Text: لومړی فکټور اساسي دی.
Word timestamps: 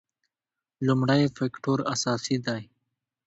لومړی 0.85 1.21
فکټور 1.37 1.79
اساسي 1.93 2.37
دی. 2.45 2.61